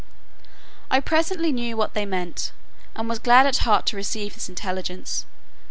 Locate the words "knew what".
1.51-1.93